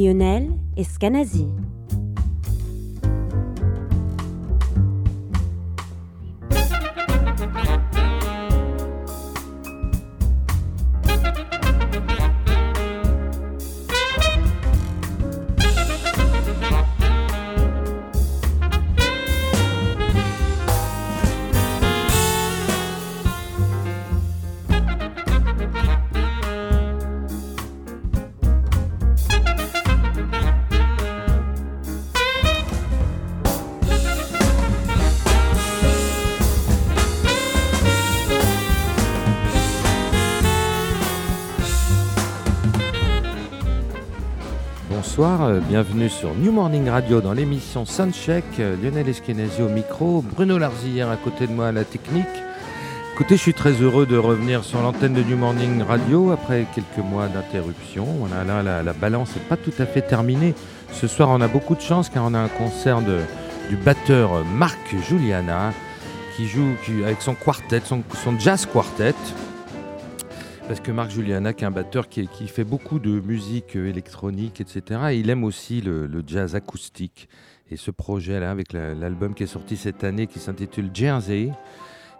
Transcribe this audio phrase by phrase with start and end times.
[0.00, 1.46] Lionel Escanazi.
[45.70, 48.42] Bienvenue sur New Morning Radio dans l'émission Soundcheck.
[48.58, 52.26] Euh, Lionel Eskenazi au micro, Bruno Larzillière à côté de moi à la technique.
[53.14, 57.06] Écoutez, je suis très heureux de revenir sur l'antenne de New Morning Radio après quelques
[57.08, 58.04] mois d'interruption.
[58.44, 60.54] Là, la, la balance n'est pas tout à fait terminée.
[60.90, 63.00] Ce soir, on a beaucoup de chance car on a un concert
[63.68, 65.72] du batteur Marc Juliana
[66.36, 68.02] qui joue avec son quartet, son
[68.40, 69.14] jazz quartet.
[70.70, 75.00] Parce que Marc Juliana, qui est un batteur qui, fait beaucoup de musique électronique, etc.,
[75.10, 77.28] et il aime aussi le, jazz acoustique.
[77.72, 81.50] Et ce projet-là, avec la- l'album qui est sorti cette année, qui s'intitule Jersey,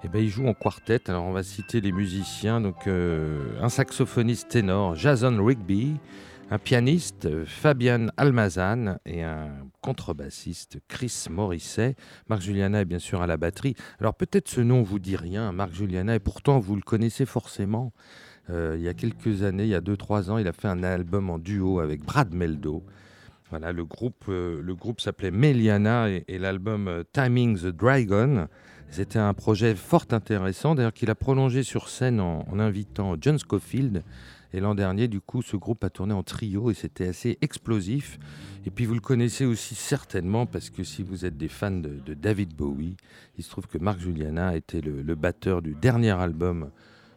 [0.02, 1.08] eh ben, il joue en quartet.
[1.08, 2.60] Alors, on va citer les musiciens.
[2.60, 5.94] Donc, euh, un saxophoniste ténor, Jason Rigby,
[6.50, 11.94] un pianiste, Fabian Almazan, et un contrebassiste, Chris Morisset.
[12.28, 13.77] Marc Juliana est bien sûr à la batterie.
[14.00, 17.92] Alors, peut-être ce nom vous dit rien, Marc Juliana, et pourtant, vous le connaissez forcément.
[18.50, 20.83] Euh, il y a quelques années, il y a 2-3 ans, il a fait un
[20.83, 22.83] album en duo avec Brad Meldo.
[23.50, 28.48] Voilà, le groupe, euh, groupe s'appelait Meliana et, l'album euh, Timing the Dragon.
[28.90, 34.02] C'était un projet fort intéressant, d'ailleurs qu'il a prolongé sur scène en, invitant John Scofield.
[34.52, 38.18] Et l'an dernier, du coup, ce groupe a tourné en trio et c'était assez explosif.
[38.66, 42.00] Et puis vous le connaissez aussi certainement parce que si vous êtes des fans de,
[42.05, 42.96] de David Bowie,
[43.39, 46.70] il se trouve que Marc Juliana était le, le batteur du dernier album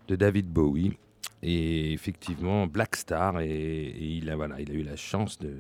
[0.08, 0.94] de David Bowie.
[1.44, 5.58] Et effectivement, Black Star, et, il, a, voilà, il a eu la chance de.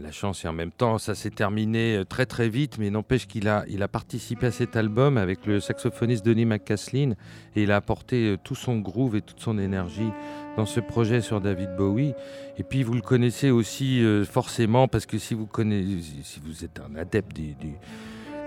[0.00, 3.26] La chance, et en même temps, ça s'est terminé euh, très très vite, mais n'empêche
[3.26, 7.14] qu'il a, il a participé à cet album avec le saxophoniste Denis McCaslin,
[7.56, 10.12] et il a apporté euh, tout son groove et toute son énergie
[10.56, 12.14] dans ce projet sur David Bowie.
[12.58, 16.64] Et puis vous le connaissez aussi euh, forcément, parce que si vous, connaissez, si vous
[16.64, 17.74] êtes un adepte du, du,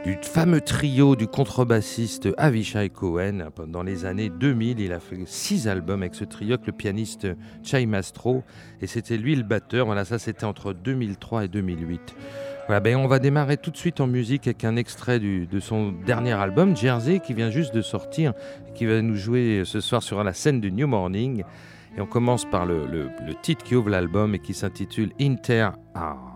[0.04, 3.50] du fameux trio du contrebassiste Avishai Cohen.
[3.68, 7.28] Dans les années 2000, il a fait six albums avec ce trio, avec le pianiste
[7.64, 8.44] Chai Mastro,
[8.82, 9.86] et c'était lui le batteur.
[9.86, 12.16] Voilà, ça c'était entre 2003 et 2008.
[12.68, 15.92] Voilà, ben on va démarrer tout de suite en musique avec un extrait de son
[15.92, 18.34] dernier album, Jersey, qui vient juste de sortir,
[18.76, 21.44] qui va nous jouer ce soir sur la scène du New Morning.
[21.98, 25.70] Et on commence par le, le- le titre qui ouvre l'album et qui s'intitule Inter
[25.94, 26.31] Art.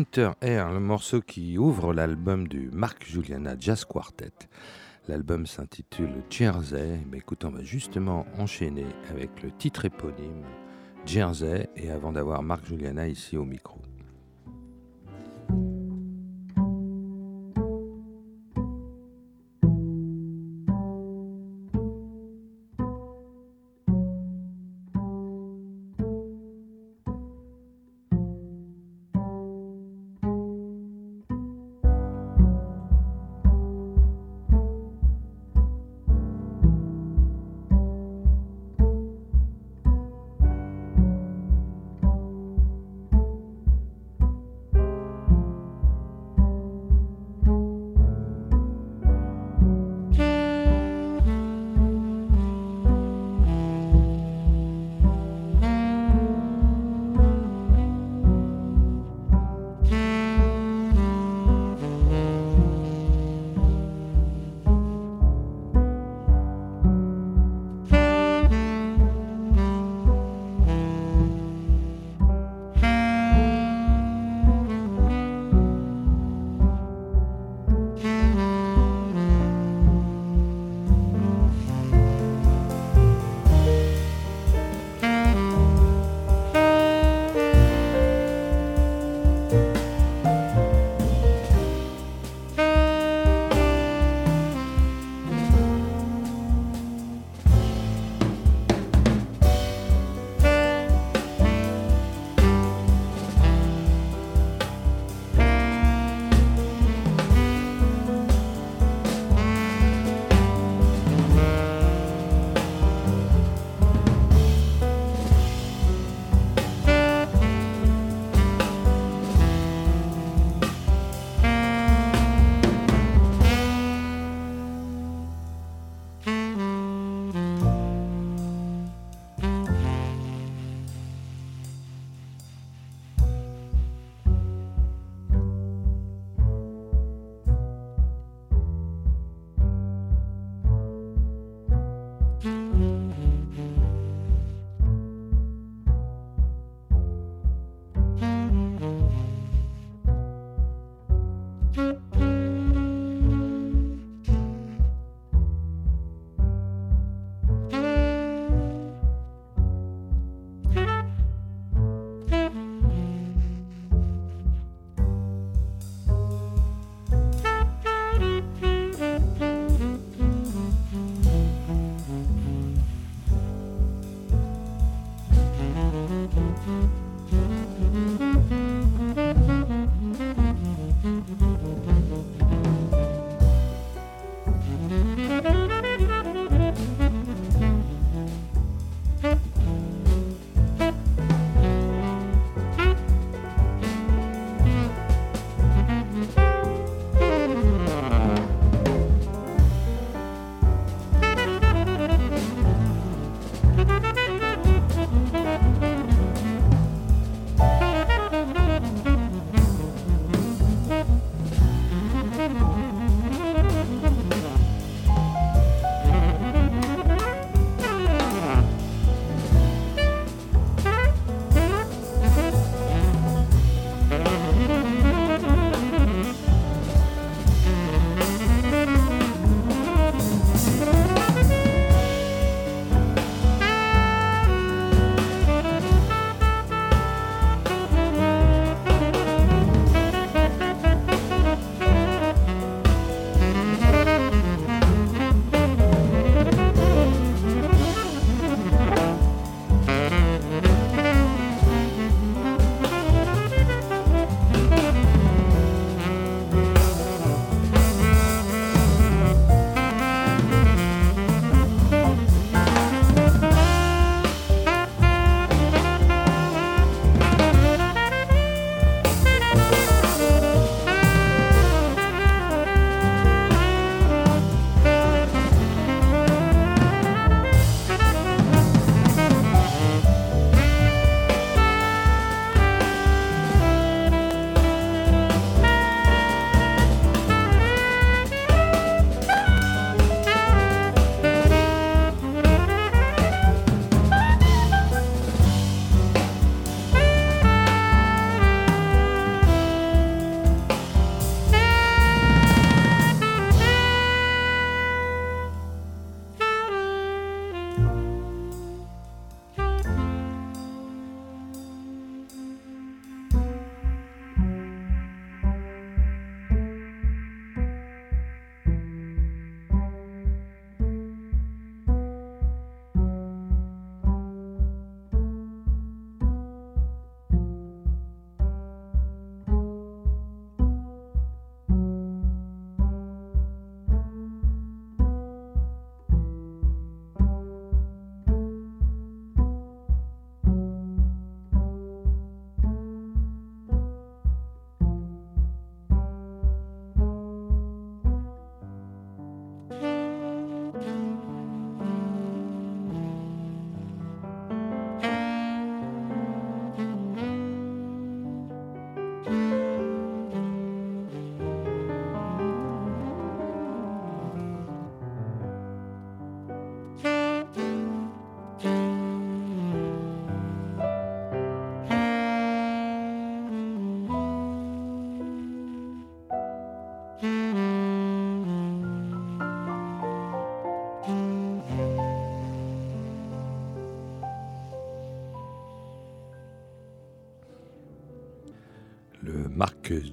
[0.00, 4.32] C'était Inter Air, le morceau qui ouvre l'album du Marc Juliana Jazz Quartet.
[5.08, 7.00] L'album s'intitule Jersey.
[7.10, 10.44] Mais écoute, on va justement enchaîner avec le titre éponyme
[11.04, 13.80] Jersey et avant d'avoir Marc Juliana ici au micro.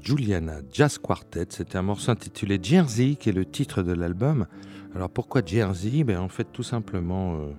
[0.03, 1.47] Juliana Jazz Quartet.
[1.49, 4.47] C'était un morceau intitulé Jersey, qui est le titre de l'album.
[4.95, 6.03] Alors pourquoi Jersey?
[6.03, 7.51] Ben, En fait, tout simplement, euh,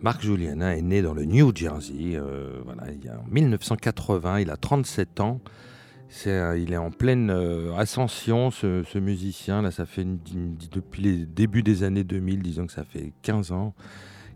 [0.00, 2.14] Marc Juliana est né dans le New Jersey.
[2.14, 5.40] Euh, voilà, il y a, en 1980, il a 37 ans.
[6.26, 9.62] il est en pleine euh, ascension, ce, musicien.
[9.62, 13.74] Là, ça fait depuis les débuts des années 2000, disons que ça fait 15 ans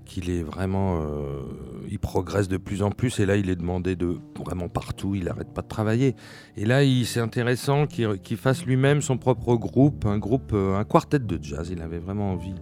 [0.06, 1.42] qu'il est vraiment, euh,
[1.90, 5.25] il progresse de plus en plus et là il est demandé de vraiment partout, il
[5.25, 6.16] n'arrête pas de travailler.
[6.56, 11.18] Et là c'est intéressant qu'il fasse lui-même son propre groupe, un groupe, euh, un quartet
[11.18, 11.68] de jazz.
[11.70, 12.54] Il avait vraiment envie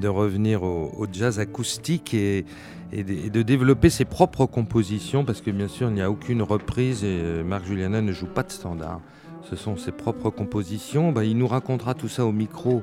[0.00, 2.44] de revenir au, jazz acoustique et,
[2.92, 7.20] de, développer ses propres compositions parce que bien sûr il n'y a aucune reprise et
[7.22, 9.00] euh, Marc Juliana ne joue pas de standard.
[9.48, 11.12] Ce sont ses propres compositions.
[11.12, 12.82] Bah, il nous racontera tout ça au micro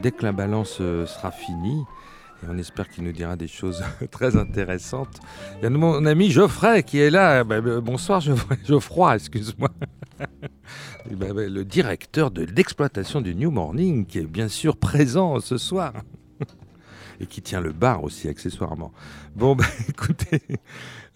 [0.00, 1.82] dès que la balance sera finie.
[2.48, 5.20] On espère qu'il nous dira des choses très intéressantes.
[5.58, 7.44] Il y a mon ami Geoffrey qui est là.
[7.44, 8.20] Bah, bah, bonsoir
[8.64, 9.70] Geoffroy, excuse-moi.
[11.10, 15.92] Bah, le directeur de l'exploitation du New Morning qui est bien sûr présent ce soir.
[17.18, 18.92] Et qui tient le bar aussi accessoirement.
[19.34, 20.42] Bon, bah écoutez,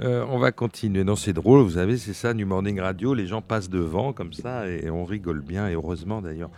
[0.00, 1.04] euh, on va continuer.
[1.04, 3.14] Non, c'est drôle, vous savez, c'est ça, New Morning Radio.
[3.14, 6.50] Les gens passent devant comme ça et on rigole bien, et heureusement d'ailleurs.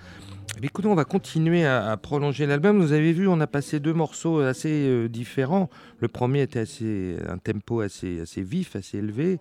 [0.60, 2.80] Écoutez, on va continuer à, prolonger l'album.
[2.80, 5.70] Vous avez vu, on a passé deux morceaux assez euh, différents.
[6.00, 9.38] Le premier était assez, un tempo assez, assez vif, assez élevé.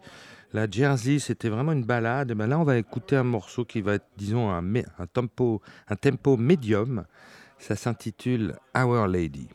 [0.54, 2.34] La Jersey, c'était vraiment une balade.
[2.34, 5.96] Ben là, on va écouter un morceau qui va être, disons, un, un, tempo, un
[5.96, 7.06] tempo médium.
[7.58, 9.48] Ça s'intitule Our Lady.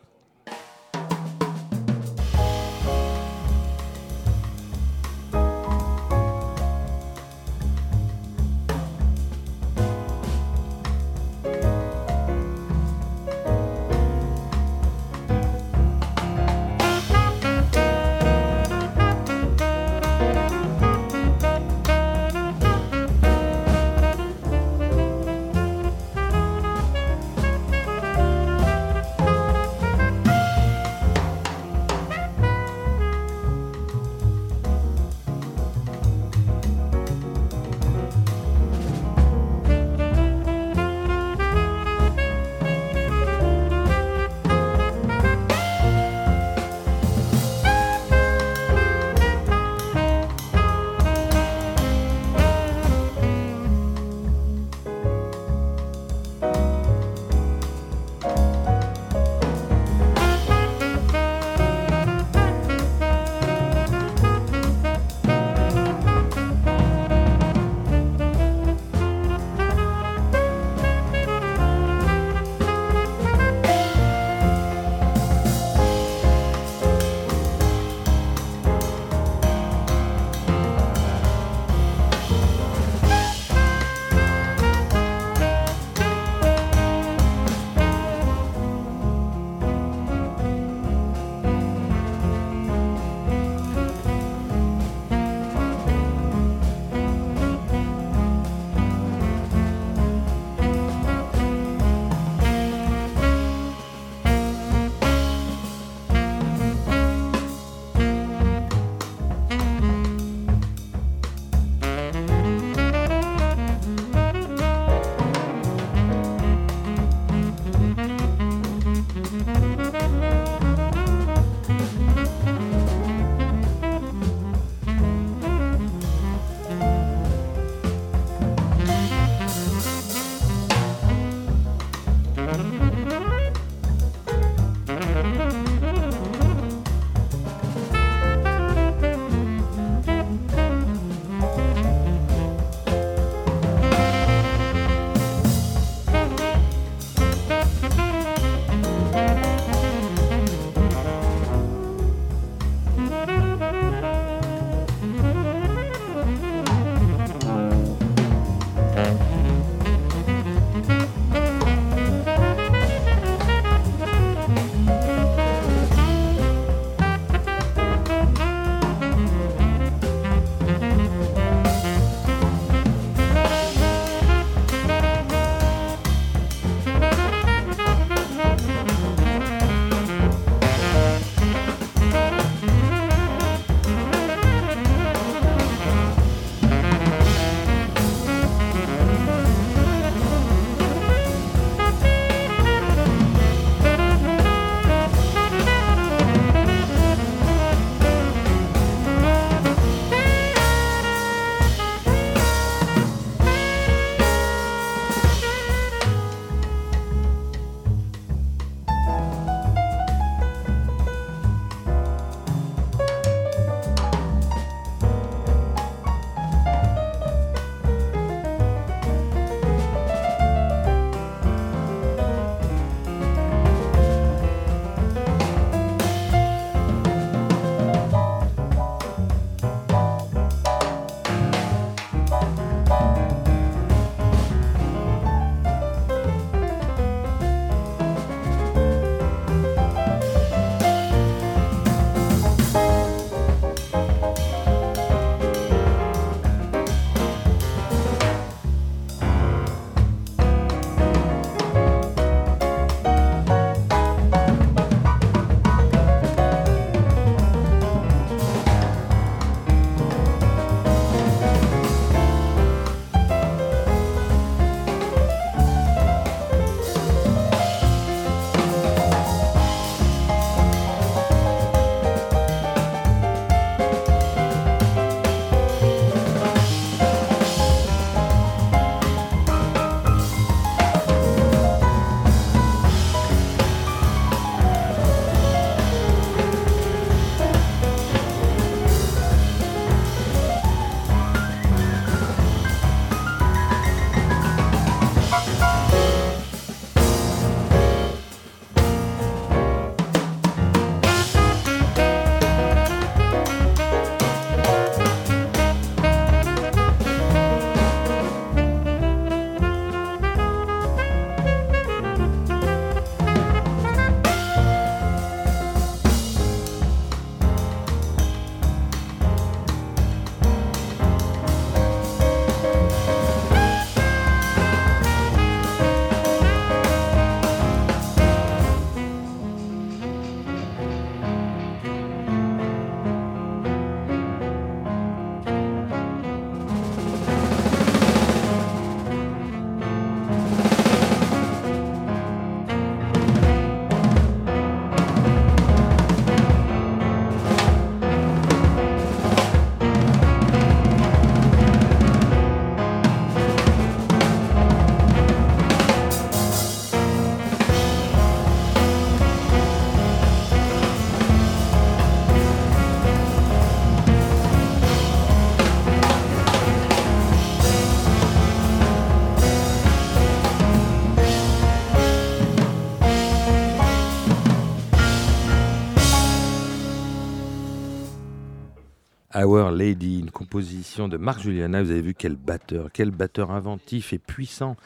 [379.45, 381.83] Our Lady, une composition de Marc Juliana.
[381.83, 384.77] Vous avez vu quel batteur, quel batteur inventif et puissant.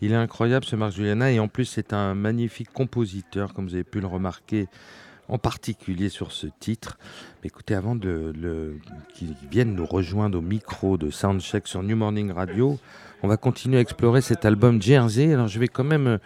[0.00, 3.74] Il est incroyable ce Marc Juliana et en plus c'est un magnifique compositeur, comme vous
[3.74, 4.68] avez pu le remarquer,
[5.28, 6.98] en particulier sur ce titre.
[7.42, 8.76] Mais écoutez, avant de,
[9.14, 12.78] qu'il vienne nous rejoindre au micro de Soundcheck sur New Morning Radio,
[13.22, 15.32] on va continuer à explorer cet album Jersey.
[15.34, 16.18] Alors je vais quand même euh,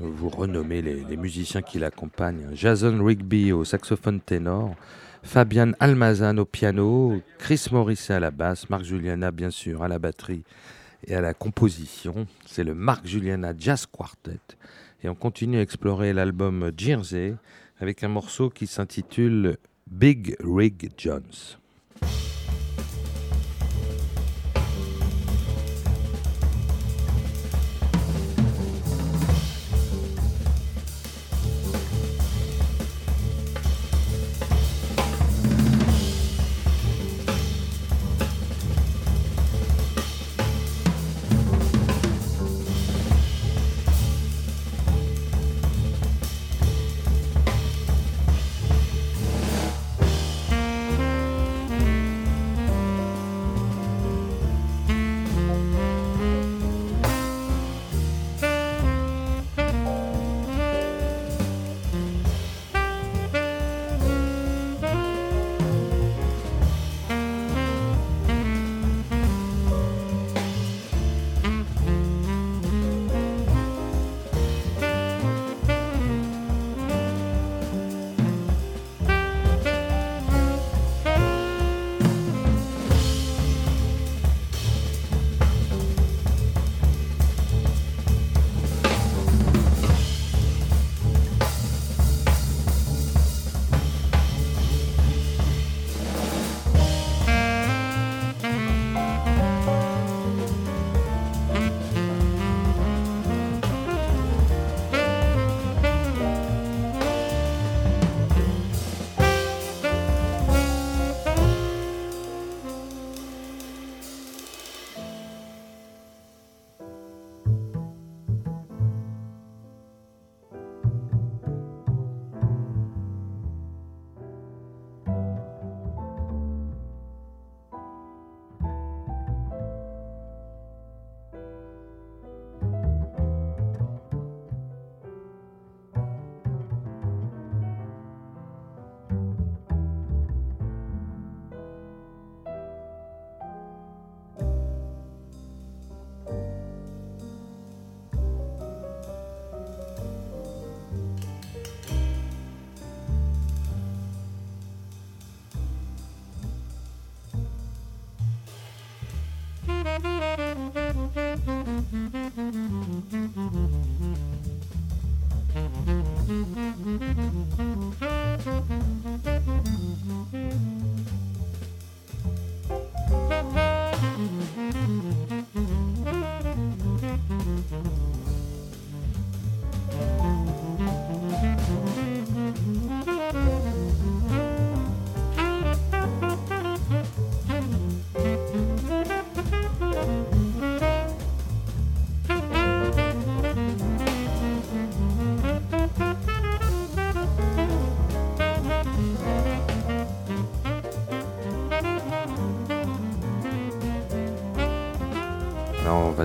[0.00, 2.48] vous renommer les musiciens qui l'accompagnent.
[2.54, 4.76] Jason Rigby au saxophone ténor.
[5.22, 9.98] Fabian Almazan au piano, Chris Morrissey à la basse, Marc Juliana bien sûr à la
[9.98, 10.42] batterie
[11.06, 12.26] et à la composition.
[12.46, 14.40] C'est le Marc Juliana Jazz Quartet.
[15.02, 17.34] Et on continue à explorer l'album Jersey
[17.80, 19.56] avec un morceau qui s'intitule
[19.90, 21.22] Big Rig Jones.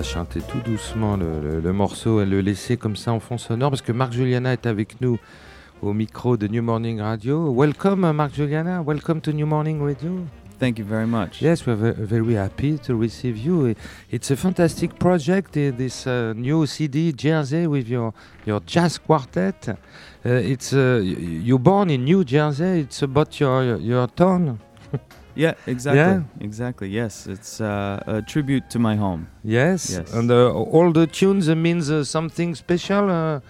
[0.02, 3.92] Chanter tout doucement le, morceau et le laisser comme ça en fond sonore parce que
[3.92, 5.18] Marc Juliana est avec nous
[5.82, 7.52] au micro de New Morning Radio.
[7.52, 8.82] Welcome, Marc Juliana.
[8.82, 10.24] Welcome to New Morning Radio.
[10.58, 11.40] Thank you very much.
[11.40, 13.76] Yes, we're very happy to receive you.
[14.10, 18.12] It's a fantastic project, uh, this uh, new CD, Jersey, with your,
[18.44, 19.68] your jazz quartet.
[19.68, 19.74] Uh,
[20.24, 22.80] it's uh, you're born in New Jersey.
[22.80, 24.58] It's about your your town.
[25.38, 25.98] Yeah, exactly.
[25.98, 26.22] Yeah?
[26.40, 26.88] Exactly.
[26.88, 29.28] Yes, it's uh, a tribute to my home.
[29.44, 29.90] Yes.
[29.90, 30.12] Yes.
[30.12, 33.08] And uh, all the tunes uh, means uh, something special.
[33.08, 33.40] Uh?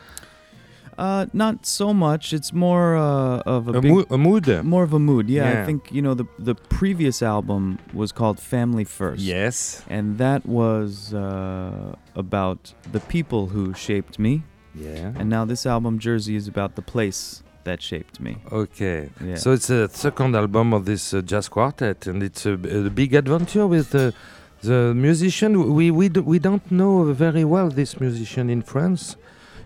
[0.98, 2.34] uh, not so much.
[2.34, 4.64] It's more uh, of a, a, mo a, mood.
[4.64, 5.30] More of a mood.
[5.30, 9.22] Yeah, yeah, I think you know the the previous album was called Family First.
[9.22, 9.82] Yes.
[9.88, 14.42] And that was about the people who shaped me.
[14.74, 15.12] Yeah.
[15.16, 18.32] And now this album Jersey is about the place that shaped me.
[18.62, 19.36] Okay, yeah.
[19.36, 22.54] so it's a second album of this uh, jazz quartet, and it's a,
[22.86, 24.06] a big adventure with the
[24.70, 25.50] the musician.
[25.78, 26.94] We we do, we don't know
[27.26, 29.16] very well this musician in France.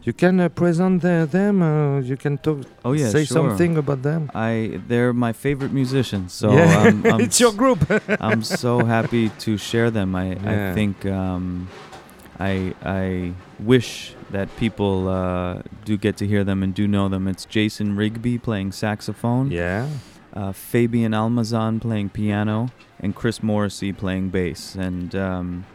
[0.05, 1.63] You can uh, present the, them.
[1.63, 2.59] Uh, you can talk.
[2.85, 3.37] Oh yeah, say sure.
[3.39, 4.31] something about them.
[4.35, 7.81] I they're my favorite musicians, so yeah, I'm, I'm it's your group.
[8.29, 10.15] I'm so happy to share them.
[10.15, 10.71] I Yeah.
[10.71, 11.69] I think um,
[12.51, 12.55] I
[13.01, 13.33] I
[13.73, 17.29] wish that people uh, do get to hear them and do know them.
[17.29, 19.89] It's Jason Rigby playing saxophone, yeah.
[20.35, 24.75] uh, Fabian Almazan playing piano, and Chris Morrissey playing bass.
[24.75, 25.67] And um,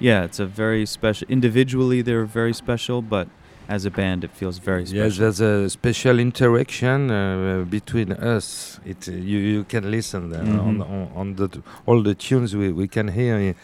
[0.00, 1.28] yeah, it's a very special.
[1.28, 3.28] Individually, they're very special, but
[3.68, 5.04] as a band, it feels very special.
[5.04, 8.80] Yes, there's a special interaction uh, between us.
[8.84, 12.54] It uh, you you can listen uh, on, on on the t- all the tunes
[12.54, 13.54] we, we can hear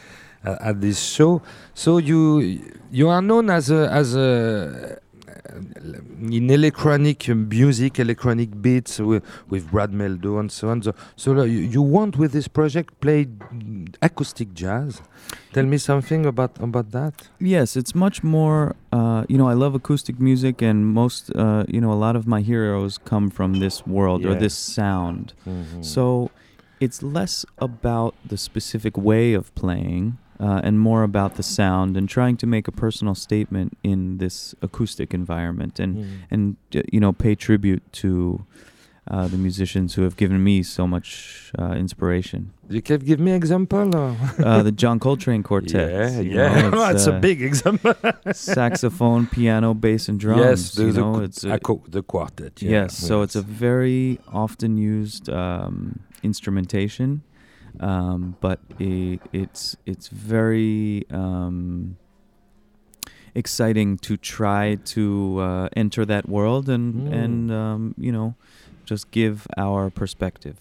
[0.44, 1.42] at this show.
[1.74, 4.98] So you you are known as a as a uh,
[6.30, 10.82] in electronic music, electronic beats with, with Brad Meldo and so on.
[10.82, 15.02] So, so uh, you, you want with this project play mm, acoustic jazz?
[15.52, 17.28] Tell me something about about that.
[17.38, 18.76] Yes, it's much more.
[18.92, 21.34] Uh, you know, I love acoustic music, and most.
[21.34, 25.34] Uh, you know, a lot of my heroes come from this world or this sound.
[25.46, 25.84] Mhm.
[25.84, 26.30] So,
[26.80, 30.18] it's less about the specific way of playing.
[30.42, 34.54] Uh, and more about the sound and trying to make a personal statement in this
[34.62, 36.06] acoustic environment and Mhm.
[36.32, 38.10] and uh, you know pay tribute to
[39.12, 41.06] uh, the musicians who have given me so much
[41.60, 42.40] uh, inspiration.
[42.70, 43.88] You can give me example?
[43.96, 44.16] Or?
[44.38, 45.90] Uh, the John Coltrane Quartet.
[45.90, 46.70] Yeah, yeah.
[46.70, 47.94] know, That's a uh, big example.
[48.32, 50.40] saxophone, piano, bass, and drums.
[50.44, 52.62] yes, the, you the, know, qu- it's a, acco- the quartet.
[52.62, 52.70] Yeah.
[52.70, 52.96] yes.
[53.08, 57.22] So it's a very often used um, instrumentation,
[57.80, 61.96] um, but i it's it's very um,
[63.34, 67.12] exciting to try to uh, enter that world and Mm.
[67.24, 68.34] and um, you know
[68.84, 70.56] just give our perspective.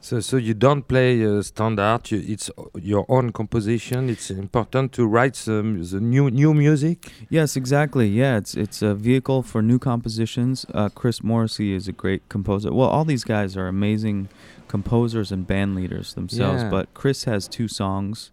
[0.00, 2.10] So, so you don't play uh, standard.
[2.10, 2.50] You, it's
[2.80, 4.10] your own composition.
[4.10, 7.10] It's important to write some the new new music.
[7.30, 8.08] Yes, exactly.
[8.08, 10.66] Yeah, it's it's a vehicle for new compositions.
[10.74, 12.70] Uh, Chris Morrissey is a great composer.
[12.72, 14.28] Well, all these guys are amazing
[14.68, 16.62] composers and band leaders themselves.
[16.62, 16.70] Yeah.
[16.70, 18.30] But Chris has two songs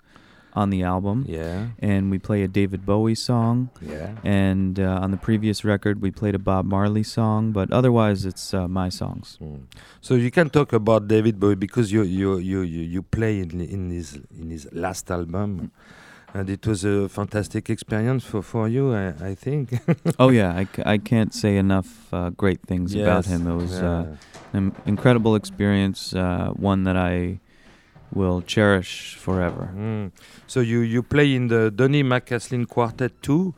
[0.53, 3.69] on the album, Yeah, and we play a David Bowie song.
[3.81, 4.15] yeah.
[4.25, 7.53] And uh, on the previous record, we played a Bob Marley song.
[7.53, 9.37] But otherwise, it's uh, my songs.
[9.41, 9.61] Mm.
[10.01, 13.61] So you can talk about David Bowie because you you you you, you play in
[13.61, 15.71] in his in his last album,
[16.33, 18.93] and it was a fantastic experience for for you.
[18.93, 19.79] I, I think.
[20.19, 23.47] oh yeah, I, c- I can't say enough uh, great things about him.
[23.47, 23.71] It was.
[23.71, 24.05] yeah.
[24.53, 27.39] An incredible experience, uh, one that I
[28.13, 29.69] will cherish forever.
[29.73, 30.11] Mm.
[30.45, 33.53] So you you play in the Donny McCaslin Quartet too,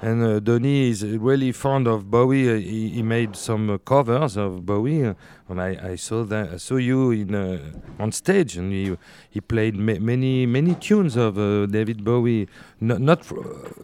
[0.00, 2.48] and uh, Donny is really fond of Bowie.
[2.48, 5.14] Uh, he, he made some uh, covers of Bowie, uh,
[5.48, 7.58] and I, I saw that I saw you in uh,
[7.98, 8.96] on stage, and he
[9.28, 12.46] he played ma- many many tunes of uh, David Bowie,
[12.80, 13.40] no, not fr-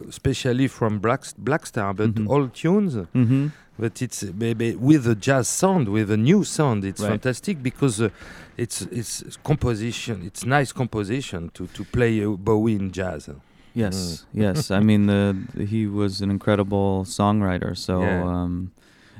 [0.07, 2.29] especially from Black Black Star, but Mhm.
[2.29, 2.95] all tunes.
[2.95, 3.47] Mm-hmm.
[3.79, 6.85] But it's maybe with a jazz sound, with a new sound.
[6.85, 7.09] It's Right.
[7.09, 8.09] fantastic because uh,
[8.55, 10.21] it's it's composition.
[10.23, 13.29] It's nice composition to to play uh, Bowie in jazz.
[13.73, 14.69] Yes, yes.
[14.69, 17.75] I mean, the, the- he was an incredible songwriter.
[17.75, 18.23] So, Yeah.
[18.23, 18.71] um,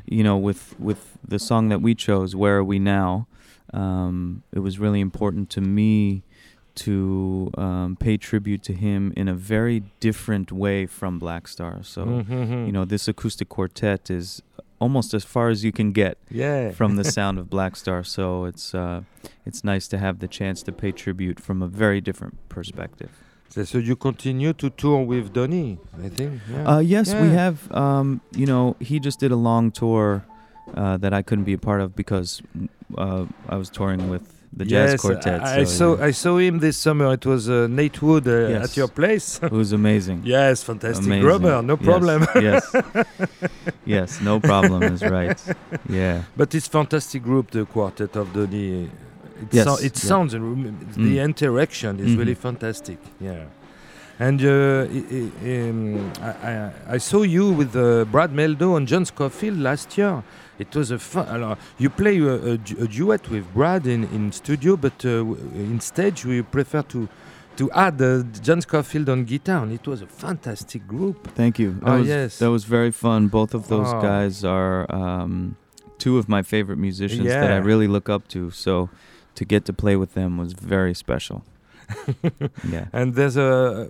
[0.05, 3.25] you know, with with the song that we chose, "Where Are We Now,"
[3.73, 6.21] um, it was really important to me
[6.75, 11.79] to um, pay tribute to him in a very different way from Black Star.
[11.83, 12.65] So, Mhm.
[12.65, 14.41] you know, this acoustic quartet is
[14.79, 18.03] almost as far as you can get yeah, from the sound of Black Star.
[18.03, 19.01] So it's uh,
[19.45, 23.09] it's nice to have the chance to pay tribute from a very different perspective.
[23.49, 26.41] So, so you continue to tour with Donny, I think.
[26.51, 26.75] Yeah.
[26.75, 27.71] Uh, yes, we have.
[27.71, 30.25] Um, you know, he just did a long tour
[30.73, 32.41] uh, that I couldn't be a part of because
[32.97, 35.41] uh, I was touring with the jazz quartet.
[35.41, 36.05] I, I saw yeah.
[36.05, 37.13] I saw him this summer.
[37.13, 38.63] It was uh, Nate Wood uh, Yes.
[38.71, 39.39] at your place.
[39.51, 40.21] was amazing.
[40.25, 41.21] yes, fantastic Amazing.
[41.23, 42.25] drummer, no problem.
[42.35, 42.63] yes,
[43.85, 45.39] yes, no problem is right.
[45.89, 48.83] Yeah, But it's fantastic group, the quartet of Donny.
[48.83, 48.89] It,
[49.51, 50.09] Yes, sou- it yeah.
[50.09, 51.23] sounds the Mm.
[51.23, 52.45] interaction is really Mhm.
[52.47, 52.99] fantastic.
[53.19, 53.45] Yeah,
[54.19, 56.11] and uh, i- i- um,
[56.95, 60.23] I saw you with uh, Brad Meldo and John Scofield last year.
[60.59, 61.27] It was a fun.
[61.27, 65.37] alors, you play a, a a duet with Brad in, in studio, but uh, w-
[65.55, 67.07] in stage we prefer to
[67.57, 71.17] to add uh, John Scofield on guitar, and it was a fantastic group.
[71.35, 71.73] thank you.
[71.81, 72.39] That Oh, was, yes.
[72.39, 73.27] that was very fun.
[73.29, 74.01] Both of those Oh.
[74.01, 75.55] guys are um,
[75.97, 78.49] two of my favorite musicians that I really look up to.
[78.51, 78.89] So
[79.35, 81.43] to get to play with them was very special.
[82.69, 82.85] Yeah.
[82.93, 83.89] And there's a,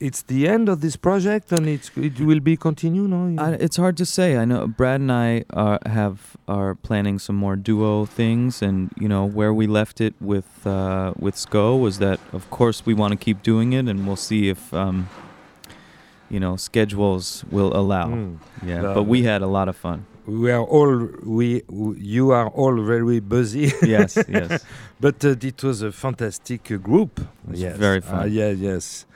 [0.00, 3.10] it's the end of this project, and it's it will be continued.
[3.10, 4.36] No, I, it's hard to say.
[4.36, 9.08] I know Brad and I are, have are planning some more duo things, and you
[9.08, 13.12] know where we left it with uh, with SCO was that of course we want
[13.12, 15.08] to keep doing it, and we'll see if um,
[16.30, 18.08] you know schedules will allow.
[18.08, 18.38] Mm.
[18.64, 20.06] Yeah, but we had a lot of fun.
[20.26, 23.72] We are all we w- you are all very busy.
[23.82, 24.64] yes, yes.
[25.00, 27.20] But uh, it was a fantastic uh, group.
[27.52, 27.76] yes.
[27.76, 28.32] very Uh, fun.
[28.32, 29.06] yeah, yes.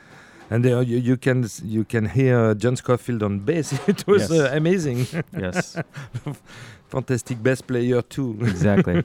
[0.51, 3.73] And uh, you, you can you can hear uh, John Scofield on bass.
[3.89, 4.31] it was Yes.
[4.31, 5.07] uh, amazing.
[5.39, 5.77] yes,
[6.89, 8.37] Fantastic bass player too.
[8.43, 9.05] exactly.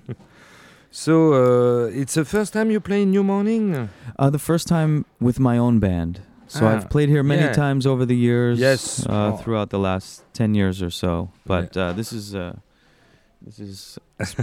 [0.91, 3.89] so uh, it's the first time you play in New Morning.
[4.19, 6.19] Uh, the first time with my own band.
[6.51, 7.53] So Ah, I've played here many yeah.
[7.65, 8.59] times over the years.
[8.59, 9.05] Yes.
[9.05, 9.37] Uh, Oh.
[9.41, 11.11] Throughout the last ten years or so.
[11.45, 12.55] But uh, this is uh,
[13.45, 13.97] this is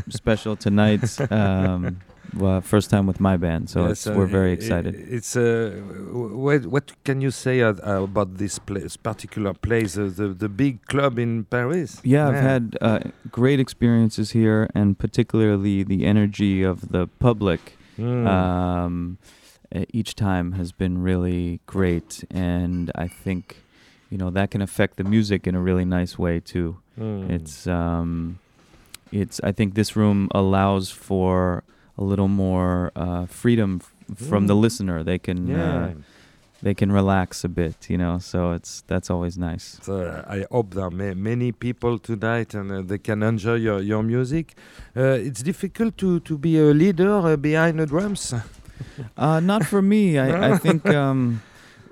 [0.09, 1.05] special tonight.
[1.31, 1.99] Um,
[2.43, 4.95] well, first time with my band, so Yes, it's, uh, we're very excited.
[4.95, 5.71] i- It's uh,
[6.45, 10.49] what, what can you say uh, uh, about this place, particular place, uh, the the
[10.49, 12.01] big club in Paris?
[12.05, 12.99] Yeah, I've had uh,
[13.31, 17.61] great experiences here, and particularly the energy of the public
[17.99, 18.27] Mm.
[18.27, 19.19] um,
[19.93, 23.63] each time has been really great, and I think
[24.11, 26.79] you know that can affect the music in a really nice way too.
[26.99, 27.31] Mm.
[27.31, 28.39] It's um,
[29.13, 31.63] it's I think this room allows for
[31.97, 34.61] a little more uh, freedom f- from the Mm.
[34.63, 35.05] listener.
[35.05, 35.85] They can yeah.
[35.85, 35.93] uh,
[36.63, 38.19] they can relax a bit, you know.
[38.19, 39.79] So it's that's always nice.
[39.83, 39.95] So
[40.27, 44.03] I hope there are ma- many people tonight and uh, they can enjoy your, your
[44.03, 44.55] music.
[44.97, 48.35] Uh, it's difficult to, to be a leader uh, behind the drums.
[49.17, 50.19] Uh, not for me.
[50.19, 51.43] I, I think um,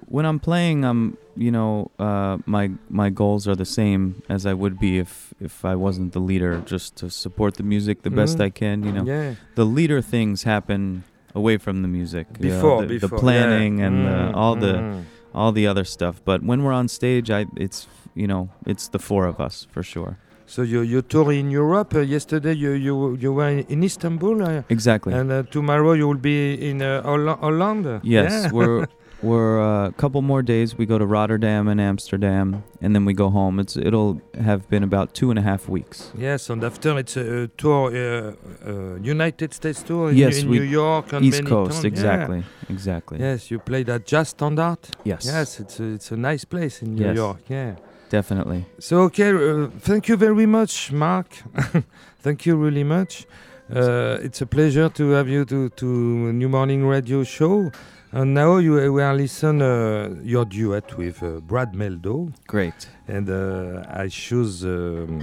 [0.09, 4.55] when I'm playing, I'm you know uh, my my goals are the same as I
[4.55, 6.62] would be if if I wasn't the leader.
[6.66, 8.44] Just to support the music the best Mhm.
[8.44, 8.83] I can.
[8.85, 9.35] You know, Yeah.
[9.55, 12.27] the leader things happen away from the music.
[12.40, 13.09] you know, Before, the, before.
[13.09, 13.87] the planning yeah.
[13.87, 15.05] and Mm, the, all the mm.
[15.34, 16.20] all the other stuff.
[16.24, 19.82] But when we're on stage, I it's you know it's the four of us for
[19.82, 20.16] sure.
[20.47, 21.94] So you you tour in Europe.
[21.94, 25.12] Uh, yesterday you you you were in Istanbul, uh, Exactly.
[25.12, 28.01] and uh, tomorrow you will be in uh, Holland.
[28.05, 28.53] yes, Yeah.
[28.53, 28.86] we're
[29.22, 30.76] we're uh, a couple more days.
[30.78, 33.59] We go to Rotterdam and Amsterdam, and then we go home.
[33.62, 36.12] It's it'll have been about two and a half weeks.
[36.16, 38.32] Yes, and after it's a, tour, uh,
[38.70, 41.84] uh, United States tour in, Yes, in New York and East Coast, towns.
[41.84, 41.88] Yeah.
[41.92, 43.18] exactly, exactly.
[43.18, 44.78] Yes, you played at Jazz Standard.
[45.05, 47.16] Yes, Yes, it's a, it's a nice place in New Yes.
[47.16, 47.38] York.
[47.49, 47.74] Yeah.
[48.09, 48.64] Definitely.
[48.78, 51.28] So okay, uh, thank you very much, Mark.
[52.20, 53.26] thank you really much.
[53.74, 55.86] Uh, it's a pleasure to have you to to
[56.32, 57.70] New Morning Radio show.
[58.12, 62.88] And now you uh, we are listen uh, your duet with uh, Brad Meldo, Great.
[63.09, 65.20] and uh, I choose um,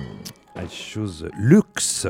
[0.55, 2.05] I choose Lux.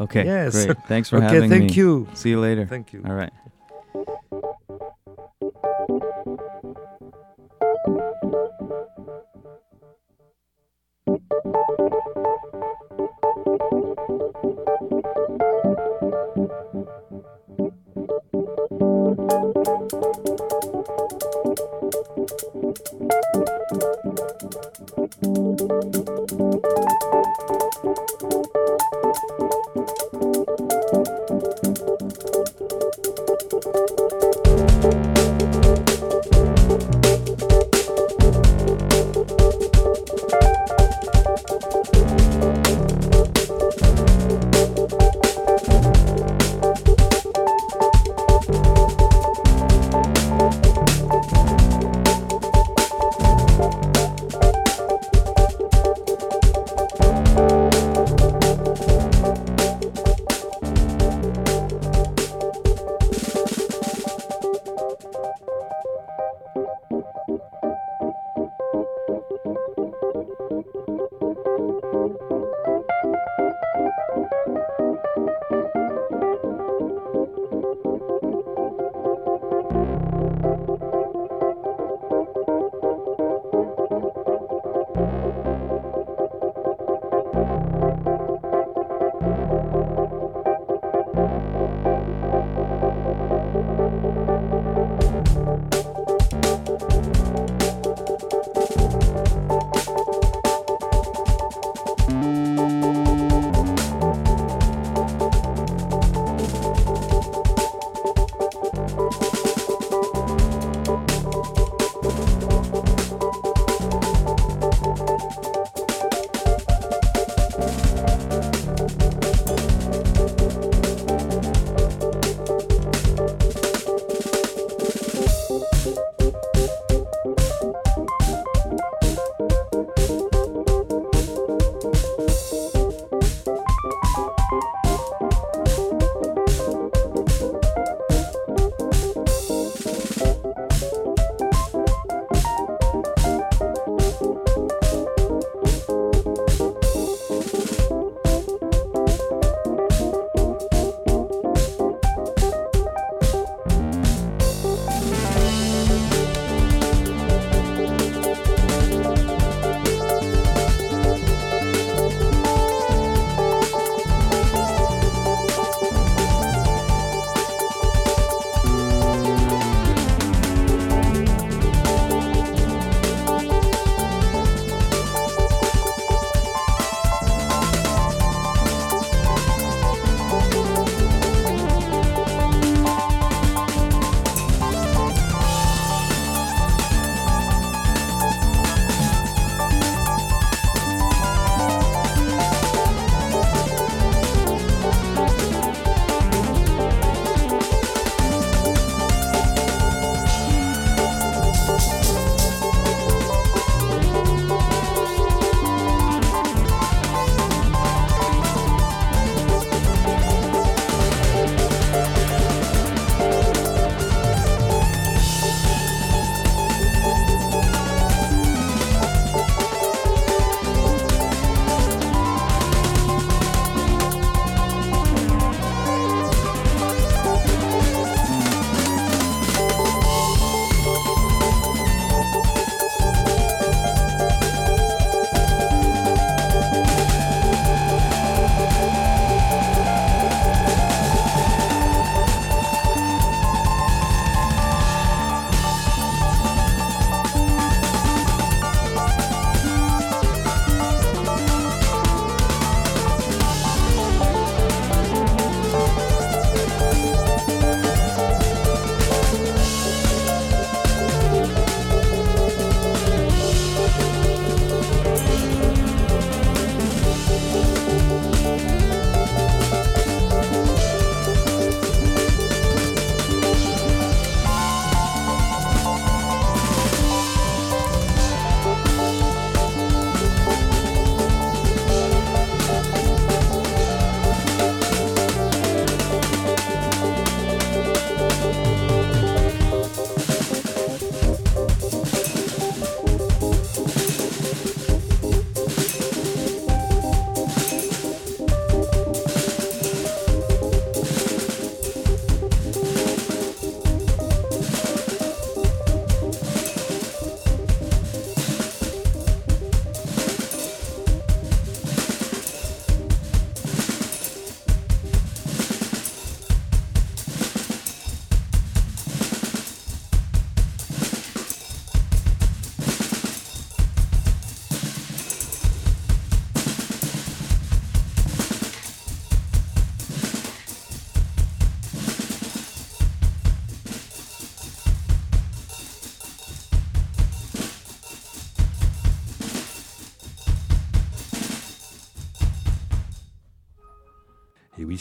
[0.00, 0.24] Okay.
[0.24, 0.64] Yes.
[0.64, 0.78] Great.
[0.88, 1.68] Thanks for okay, having thank me.
[1.68, 2.08] Thank you.
[2.14, 2.66] See you later.
[2.66, 3.02] Thank you.
[3.06, 3.32] All right.
[11.14, 11.44] Thank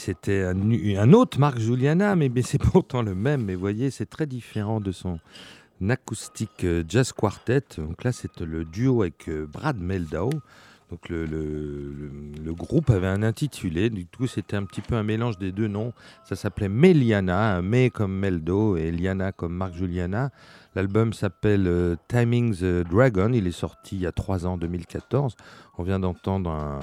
[0.03, 3.45] c'était un, autre Marc Juliana, mais, c'est pourtant le même.
[3.45, 5.19] Mais voyez, c'est très différent de son
[5.89, 7.63] acoustique euh, jazz quartet.
[7.77, 10.29] Donc là, c'est le duo avec euh, Brad Meldau.
[10.91, 15.51] Donc le, groupe avait un intitulé, du coup c'était un petit peu un mélange des
[15.51, 15.91] deux noms.
[16.23, 20.29] Ça s'appelait Meliana, May comme Meldo et Liana comme Marc Juliana.
[20.75, 25.35] L'album s'appelle euh, Timing the Dragon, il est sorti il y a trois ans, 2014.
[25.79, 26.79] On vient d'entendre un,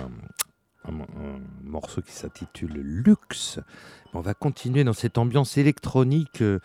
[0.89, 3.61] un, morceau qui s'intitule Lux.
[4.14, 6.43] On va continuer dans cette ambiance électronique.
[6.43, 6.59] Euh,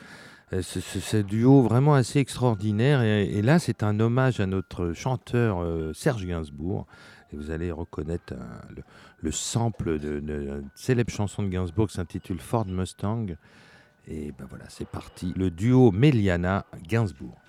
[0.62, 3.02] ce, ce, duo vraiment assez extraordinaire.
[3.02, 6.86] Et, là, c'est un hommage à notre chanteur euh, Serge Gainsbourg.
[7.34, 8.34] Et vous allez reconnaître
[8.76, 8.84] le,
[9.20, 13.36] le, sample de célèbre chanson de Gainsbourg qui s'intitule Ford Mustang.
[14.08, 15.34] Et ben voilà, c'est parti.
[15.36, 17.45] Le duo Meliana Gainsbourg.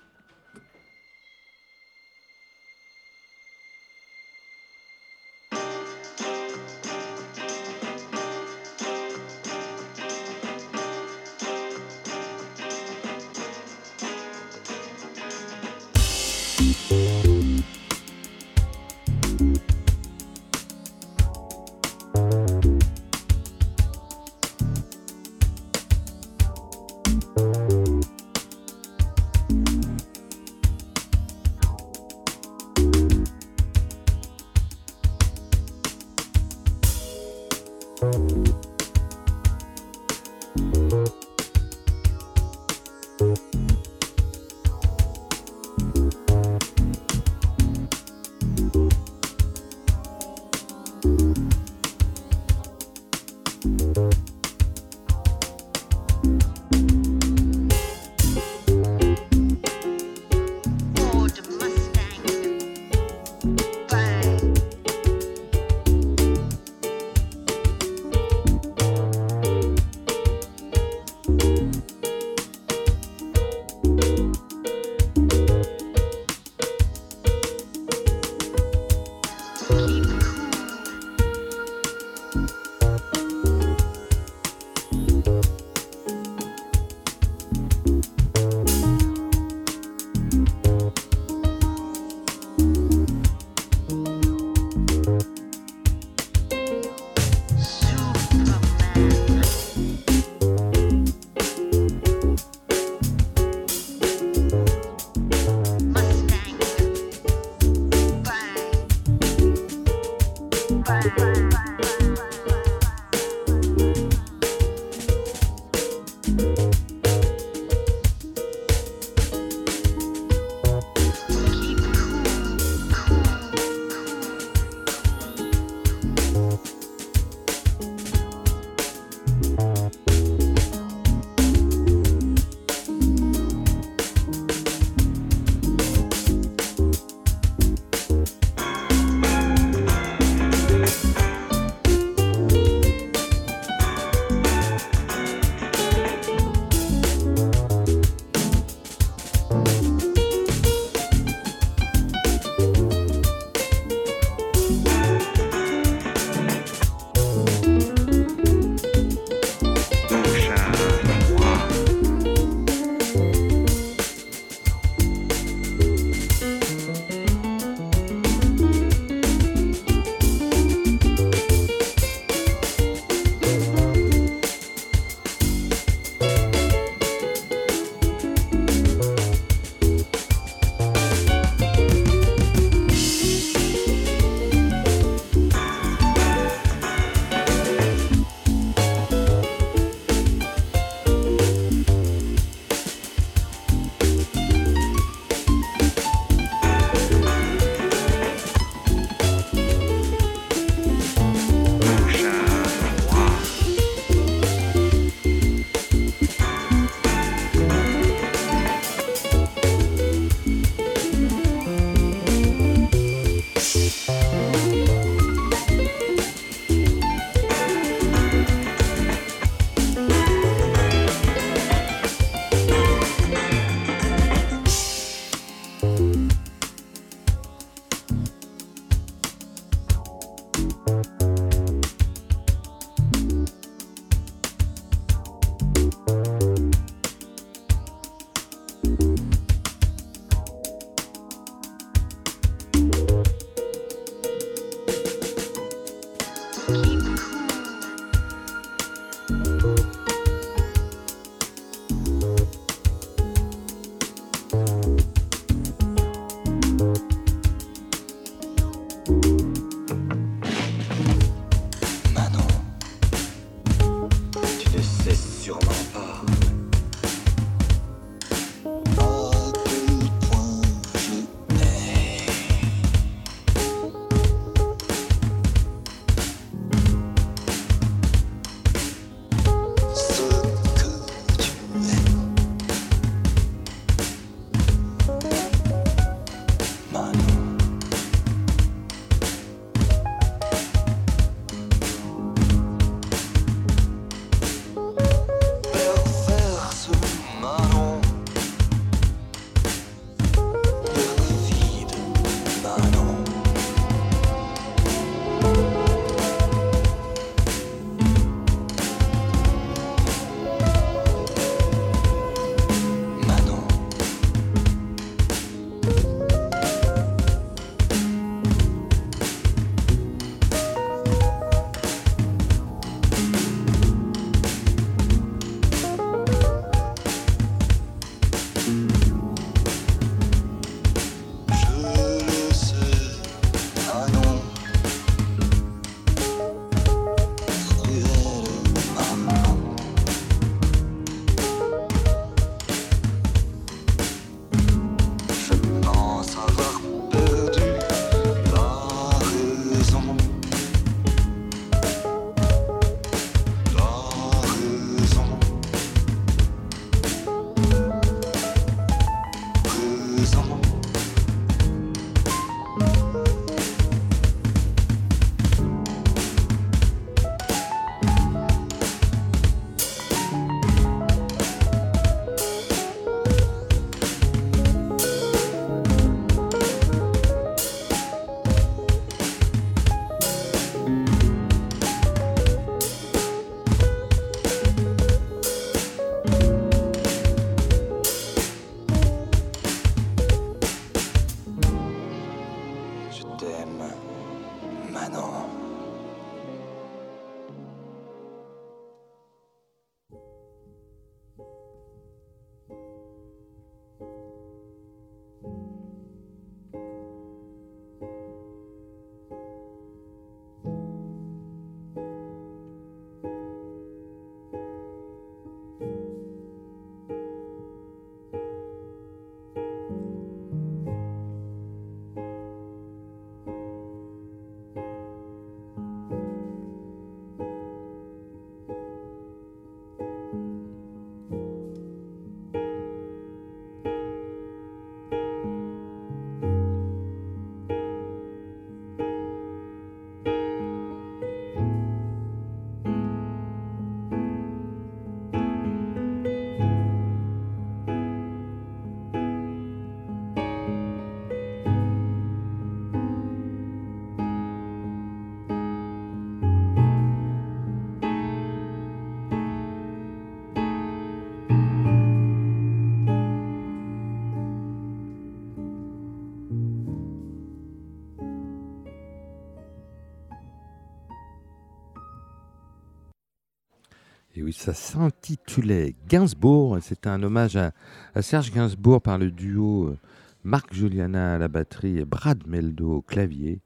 [474.66, 476.78] Ça s'intitulait Gainsbourg.
[476.82, 477.72] C'était un hommage à,
[478.20, 479.98] Serge Gainsbourg par le duo euh,
[480.42, 483.60] Marc Juliana à la batterie et Brad Meldo au clavier.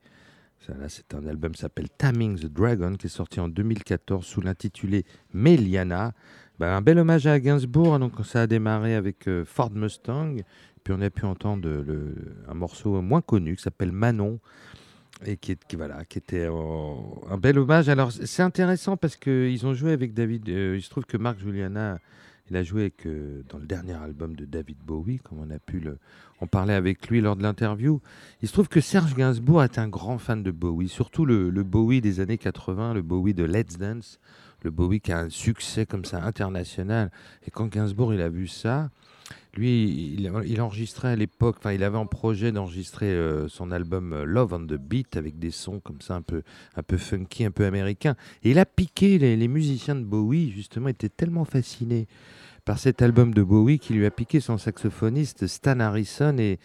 [0.59, 4.41] Ça, c'est un album qui s'appelle Taming the Dragon qui est sorti en 2014 sous
[4.41, 6.13] l'intitulé Meliana.
[6.59, 7.97] Ben, un bel hommage à Gainsbourg.
[7.97, 10.35] Donc, ça a démarré avec euh, Ford Mustang.
[10.83, 11.67] Puis on a pu entendre
[12.47, 14.39] un morceau moins connu qui s'appelle Manon
[15.25, 17.89] et qui, qui, voilà, qui était un bel hommage.
[17.89, 20.49] Alors c'est intéressant parce qu'ils ont joué avec David.
[20.49, 21.99] Euh, il se trouve que Marc Juliana,
[22.49, 25.59] il a joué avec, euh, dans le dernier album de David Bowie, comme on a
[25.59, 25.97] pu le,
[26.39, 28.01] en parler avec lui lors de l'interview.
[28.41, 31.63] Il se trouve que Serge Gainsbourg est un grand fan de Bowie, surtout le, le
[31.63, 34.19] Bowie des années 80, le Bowie de Let's Dance,
[34.63, 37.11] le Bowie qui a un succès comme ça international.
[37.45, 38.89] Et quand Gainsbourg il a vu ça,
[39.53, 44.23] lui, il, enregistrait à l'époque, enfin, il avait en projet d'enregistrer euh, son album euh,
[44.23, 46.43] Love on the Beat avec des sons comme ça un peu,
[46.75, 48.15] un peu funky, un peu américain.
[48.43, 52.07] Et il a piqué les musiciens de Bowie, justement, étaient tellement fascinés
[52.65, 56.59] par cet album de Bowie qui lui a piqué son saxophoniste Stan Harrison et,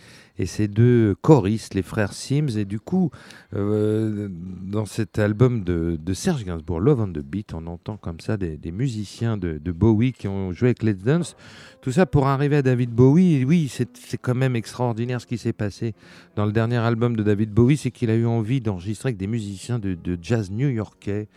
[0.44, 2.58] ses deux choristes, les frères Sims.
[2.58, 3.10] Et du coup,
[3.54, 8.36] euh, dans cet album de, Serge Gainsbourg, Love on the Beat, on entend comme ça
[8.36, 11.36] des, musiciens de, Bowie qui ont joué avec Let's Dance.
[11.80, 13.44] Tout ça pour arriver à David Bowie.
[13.44, 15.94] Oui, c'est quand même extraordinaire ce qui s'est passé
[16.34, 19.26] dans le dernier album de David Bowie, c'est qu'il a eu envie d'enregistrer avec des
[19.26, 21.28] musiciens de jazz new-yorkais.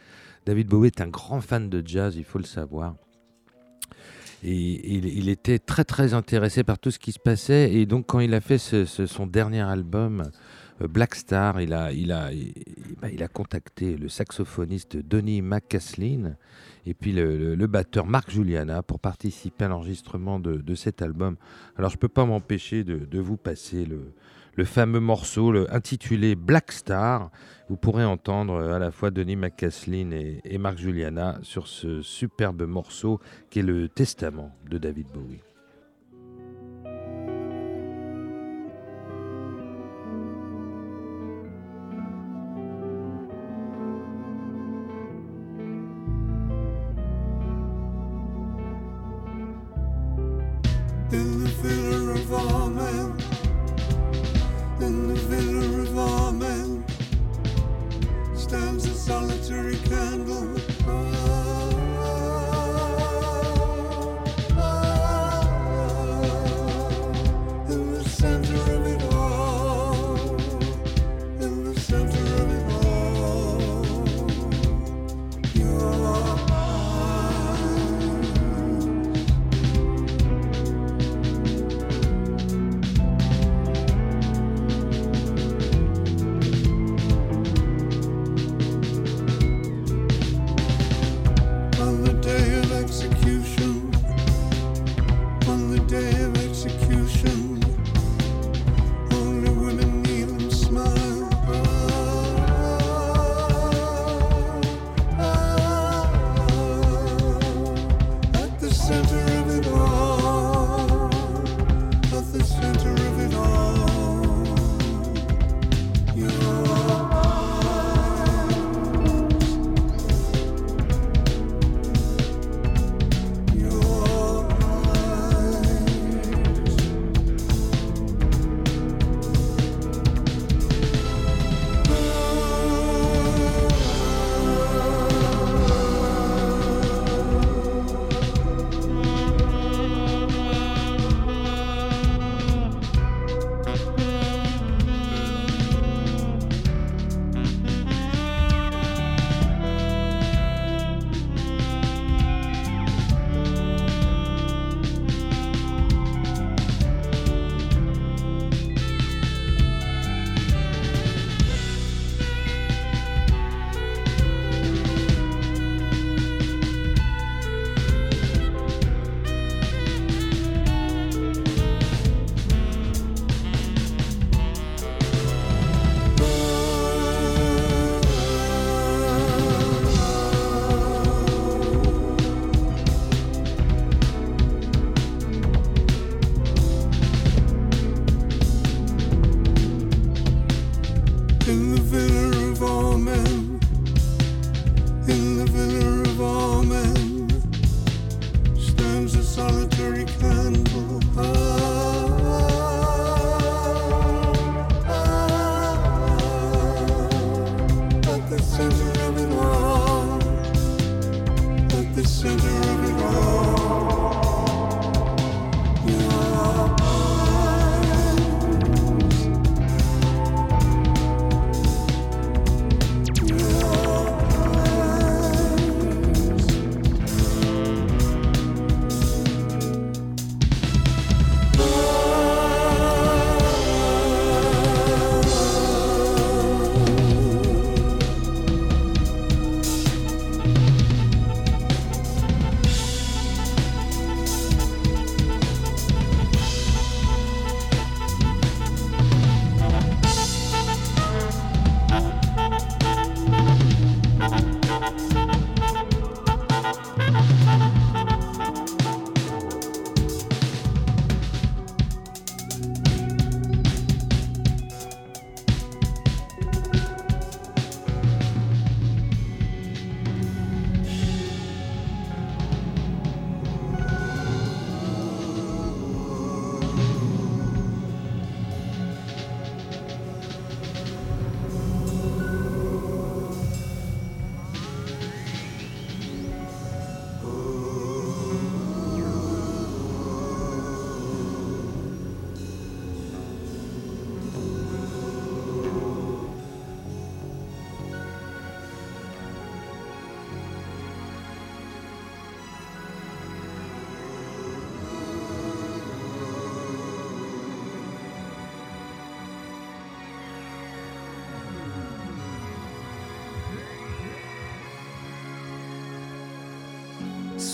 [0.46, 2.96] David Bowie est un grand fan de jazz, il faut le savoir.
[4.44, 7.74] Et il, était très très intéressé par tout ce qui se passait.
[7.74, 10.32] Et donc quand il a fait son dernier album,
[10.82, 12.30] euh, Black Star, il a, il, a,
[13.02, 16.36] bah, il a contacté le saxophoniste Donny McCaslin
[16.86, 21.36] et puis le, batteur Marc Juliana pour participer à l'enregistrement de, cet album.
[21.78, 24.14] Alors je ne peux pas m'empêcher de, vous passer le,
[24.60, 27.32] le fameux morceau intitulé Black Star.
[27.70, 32.64] Vous pourrez entendre euh, à la fois Denis McCaslin et Marc Juliana sur ce superbe
[32.64, 35.40] morceau qui est le testament de David Bowie.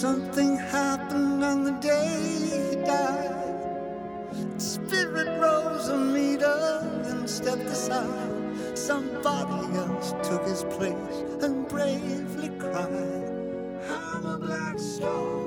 [0.06, 2.14] Something happened on the day
[2.70, 3.82] he died.
[4.62, 8.78] Spirit rose a meter and stepped aside.
[8.78, 13.32] Somebody else took his place and bravely cried,
[13.90, 15.45] I'm a black star.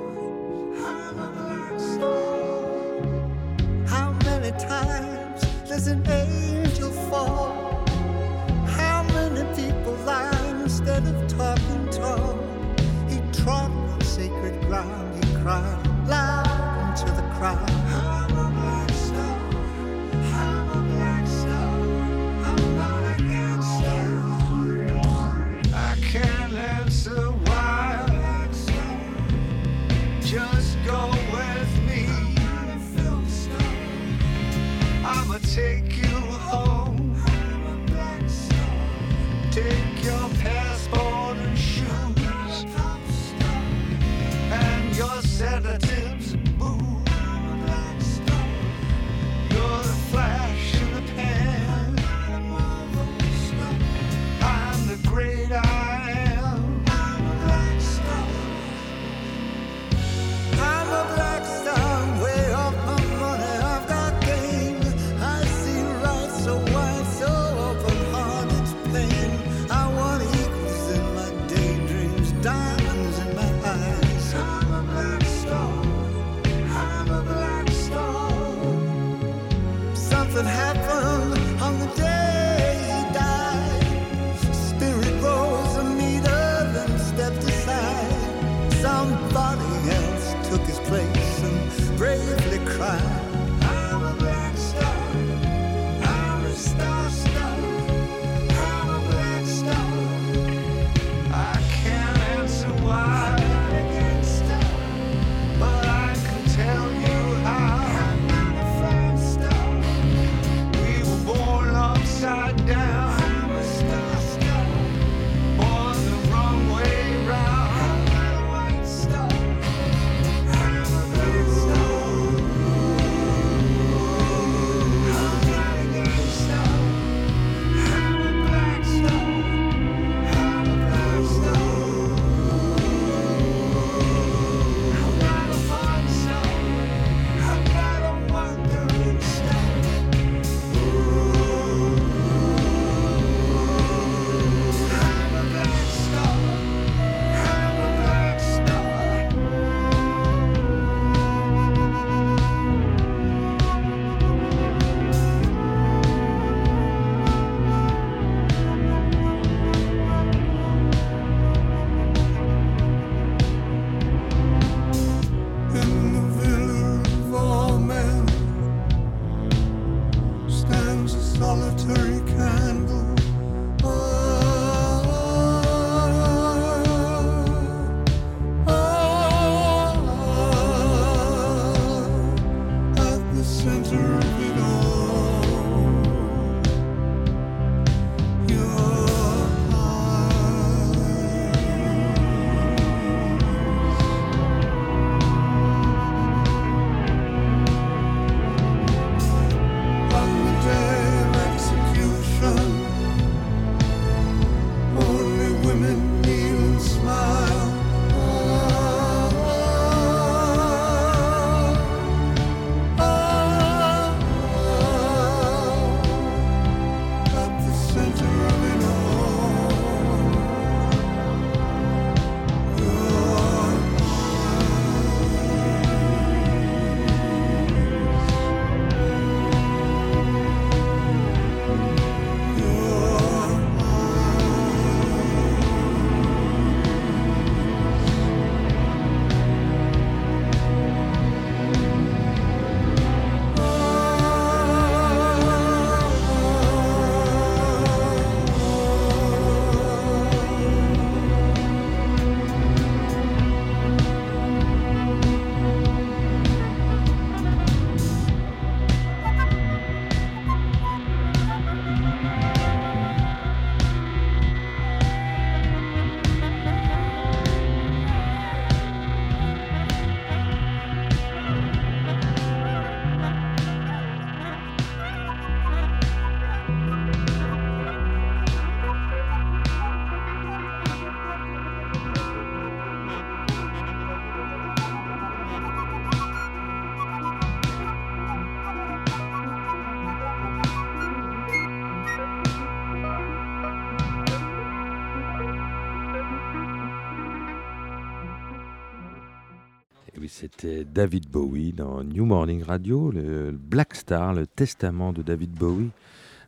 [300.93, 305.91] David Bowie dans New Morning Radio, le Black Star, le testament de David Bowie,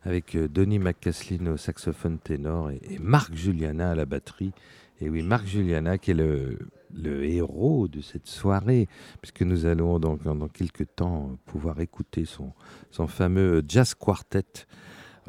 [0.04, 4.52] avec euh, Donny McCaslin au saxophone ténor et, Marc Juliana à la batterie.
[5.00, 6.58] Et oui, Marc Juliana qui est le,
[7.24, 8.88] héros de cette soirée,
[9.22, 12.54] puisque nous allons donc dans quelques temps pouvoir écouter son,
[13.08, 14.66] fameux jazz quartet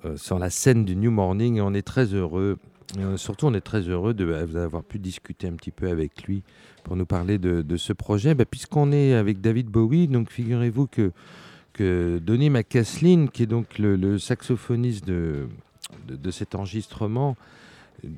[0.04, 1.56] euh, sur la scène du New Morning.
[1.56, 2.58] Et on est très heureux,
[2.98, 6.42] euh, surtout on est très heureux d'avoir pu discuter un petit peu avec lui
[6.82, 8.34] pour nous parler de, ce projet.
[8.34, 11.12] Bah, Puisqu'on est avec David Bowie, donc figurez-vous que,
[11.72, 15.48] que Donny McCaslin, qui est donc le, saxophoniste de,
[16.30, 17.36] cet enregistrement,
[18.04, 18.08] euh,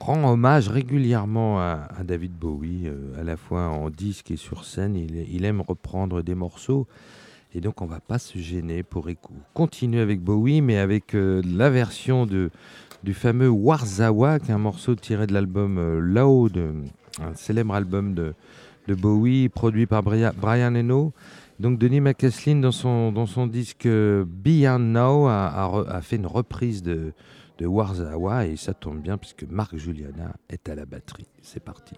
[0.00, 4.96] rend hommage régulièrement à, David Bowie, euh, à la fois en disque et sur scène.
[4.96, 6.86] Il, aime reprendre des morceaux.
[7.54, 9.08] Et donc, on va pas se gêner pour
[9.52, 12.50] continuer avec Bowie, mais avec euh, la version de,
[13.04, 16.72] du fameux Warzawa, qui est un morceau tiré de l'album euh, Lao, de,
[17.20, 18.34] un célèbre album de,
[18.88, 21.12] Bowie, produit par Brian, Eno.
[21.60, 27.12] Donc, Denis McCaslin, dans son, disque euh, Beyond Now, a fait une reprise de,
[27.58, 31.26] de Warzawa, et ça tombe bien, puisque Marc Juliana est à la batterie.
[31.42, 31.94] C'est parti.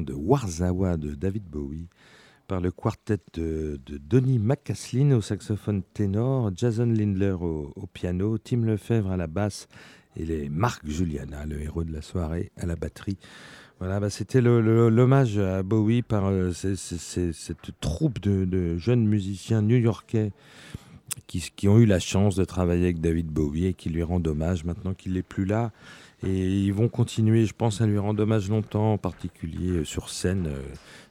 [0.00, 1.88] De Warzawa de David Bowie
[2.46, 9.10] par le quartet de, Donny McCaslin au saxophone ténor, Jason Lindler au, piano, Tim Lefebvre
[9.10, 9.68] à la basse
[10.16, 13.18] et les Marc Juliana, le héros de la soirée, à la batterie.
[13.80, 20.32] Voilà, bah c'était l'hommage à Bowie par euh, cette troupe de, de, jeunes musiciens new-yorkais
[21.26, 24.28] qui, qui, ont eu la chance de travailler avec David Bowie et qui lui rendent
[24.28, 25.72] hommage maintenant qu'il n'est plus là.
[26.22, 30.10] Et ils vont continuer, je pense, à lui rendre hommage longtemps, en particulier euh, sur
[30.10, 30.48] scène.
[30.48, 30.60] Euh,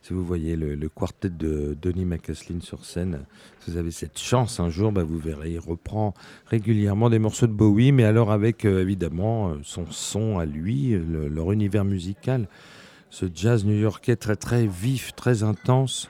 [0.03, 3.26] si vous voyez le, quartet de Donny McCaslin sur scène,
[3.60, 6.14] si vous avez cette chance un jour, bah, vous verrez, il reprend
[6.45, 11.27] régulièrement des morceaux de Bowie, mais alors avec euh, évidemment son son à lui, le,
[11.27, 12.48] leur univers musical,
[13.10, 16.10] ce jazz new-yorkais très très vif, très intense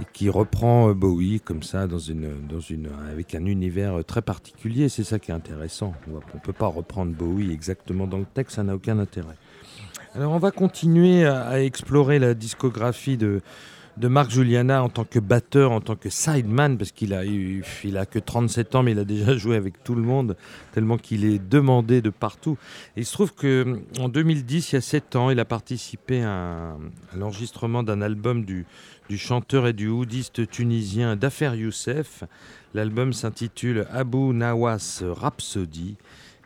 [0.00, 4.88] et qui reprend Bowie comme ça dans une, dans une, avec un univers très particulier.
[4.88, 5.94] C'est ça qui est intéressant.
[6.10, 9.36] On ne peut pas reprendre Bowie exactement dans le texte, ça n'a aucun intérêt.
[10.14, 13.42] Alors on va continuer à, explorer la discographie de,
[13.98, 17.62] de Marc Juliana en tant que batteur, en tant que sideman, parce qu'il a, il
[17.98, 20.36] a que 37 ans, mais il a déjà joué avec tout le monde,
[20.72, 22.56] tellement qu'il est demandé de partout.
[22.96, 26.76] Et il se trouve qu'en 2010, il y a 7 ans, il a participé à
[27.14, 28.64] l'enregistrement d'un album du,
[29.08, 32.24] du chanteur et du houdiste tunisien Dafer Youssef.
[32.74, 35.96] L'album s'intitule Abu Nawas Rhapsody.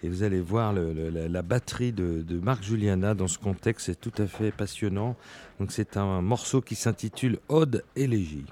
[0.02, 4.22] Et vous allez voir la, batterie de, de Marc Juliana dans ce contexte, c'est tout
[4.22, 5.16] à fait passionnant.
[5.58, 8.46] Donc c'est un morceau qui s'intitule Ode élégie.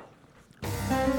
[0.60, 1.18] Thank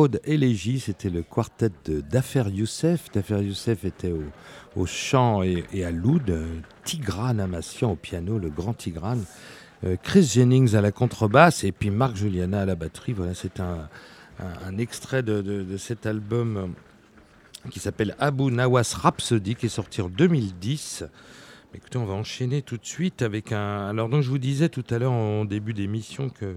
[0.00, 1.68] Road Elegy, c'était le quartet
[2.10, 3.10] Dafer Youssef.
[3.12, 4.14] Dafer Youssef était
[4.74, 6.34] au, chant et, à l'oud,
[6.84, 9.18] Tigran Amassian au piano, le grand Tigran,
[9.84, 13.12] euh, Chris Jennings à la contrebasse et puis Marc Juliana à la batterie.
[13.12, 13.90] Voilà, c'est un,
[14.78, 20.00] extrait de, de- de cet album euh, qui s'appelle Abu Nawas Rhapsody qui est sorti
[20.00, 21.04] en 2010.
[21.74, 23.90] Écoutez, on va enchaîner tout de suite avec un.
[23.90, 26.56] Alors, donc, je vous disais tout à l'heure en début d'émission que,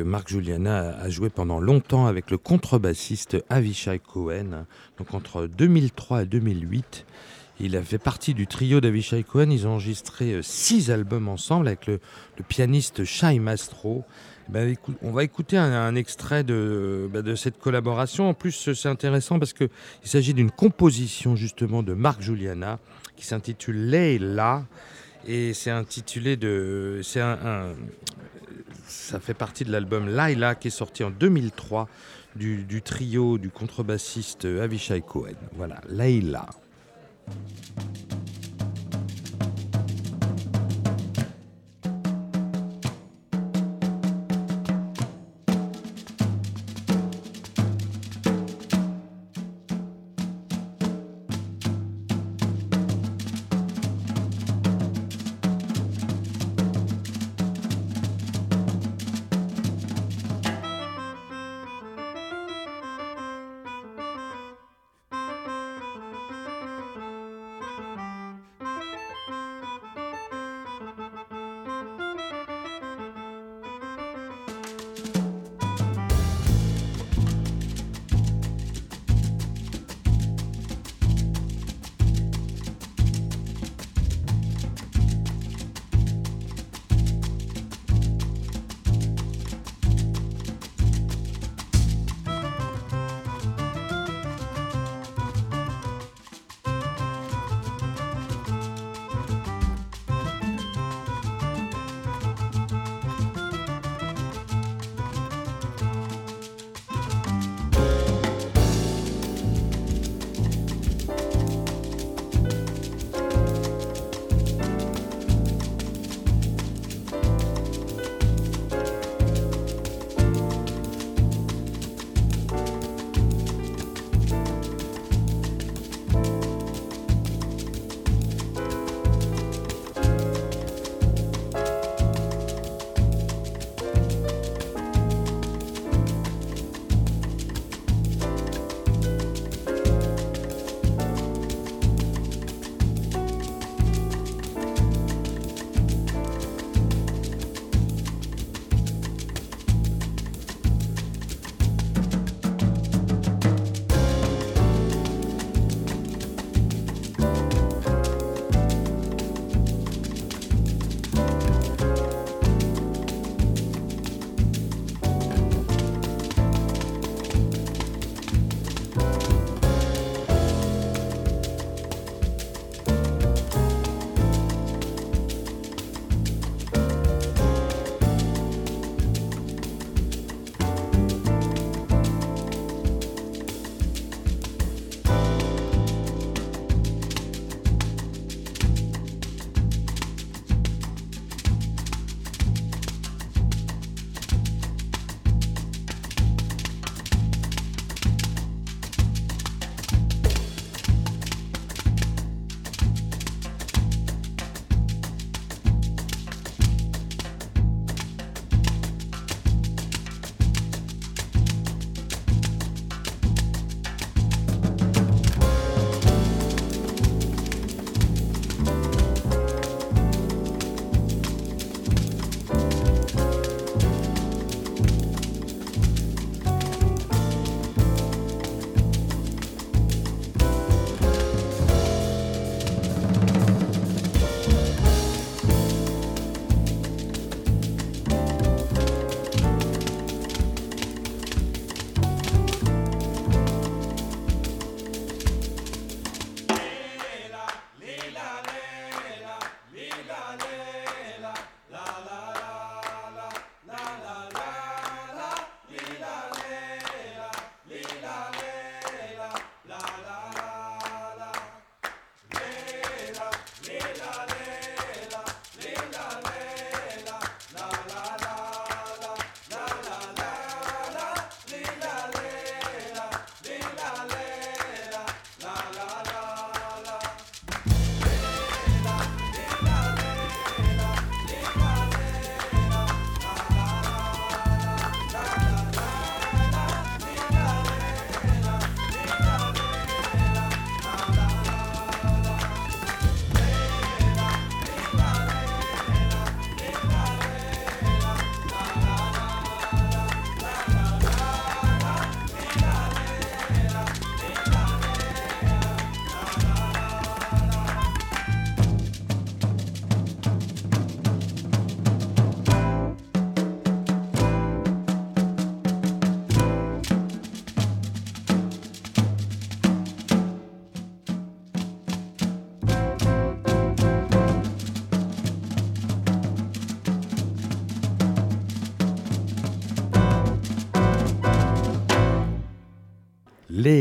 [0.00, 4.66] Marc Juliana a joué pendant longtemps avec le contrebassiste Avishai Cohen.
[4.98, 7.06] Donc, entre 2003 et 2008,
[7.58, 9.50] il a fait partie du trio d'Avishai Cohen.
[9.50, 12.00] Ils ont enregistré euh, six albums ensemble avec le,
[12.48, 14.04] pianiste Shai Mastro.
[14.48, 18.28] Ben, on va écouter un, extrait de, ben, de cette collaboration.
[18.28, 19.68] En plus, c'est intéressant parce qu'il
[20.04, 22.78] s'agit d'une composition justement de Marc Juliana
[23.16, 24.64] qui s'intitule Leila
[25.26, 27.00] et c'est intitulé de
[28.86, 31.88] ça fait partie de l'album Laila qui est sorti en 2003
[32.36, 35.34] du, trio du contrebassiste Avishai Cohen.
[35.56, 36.46] Voilà, Leila.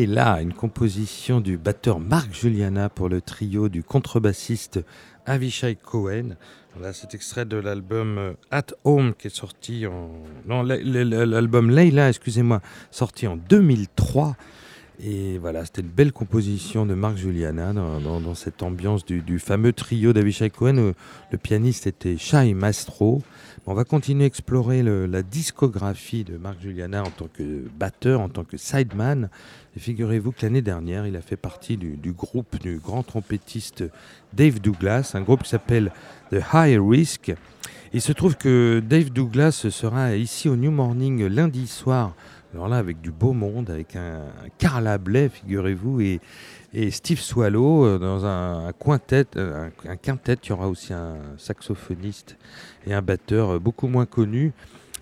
[0.05, 4.79] Leila, une composition du batteur Marc Juliana pour le trio du contrebassiste
[5.25, 6.35] Avishai Cohen.
[6.75, 10.11] Voilà, c'est extrait de l'album euh, At Home qui est sorti en.
[10.45, 12.61] Non, l'album Leila, excusez-moi,
[12.91, 14.35] sorti en 2003.
[15.03, 20.13] Et voilà, c'était une belle composition de Marc Juliana dans, cette ambiance du, fameux trio
[20.13, 20.93] d'Avishai Cohen.
[21.31, 23.21] le pianiste était Shai Mastro.
[23.67, 28.29] On va continuer à explorer la discographie de Marc Juliana en tant que batteur, en
[28.29, 29.29] tant que sideman.
[29.75, 33.83] Et figurez-vous que l'année dernière, il a fait partie du, groupe du grand trompettiste
[34.33, 35.91] Dave Douglas, un groupe qui s'appelle
[36.31, 37.33] The High Risk.
[37.91, 42.13] Il se trouve que Dave Douglas sera ici au New Morning lundi soir
[42.55, 44.21] alors là, avec du beau monde, avec un,
[44.57, 46.21] Carla Blais, figurez-vous, et,
[46.89, 50.37] Steve Swallow euh, dans un, quintet, euh, un, quintet.
[50.43, 52.37] Il y aura aussi un saxophoniste
[52.87, 54.53] et un batteur euh, beaucoup moins connu.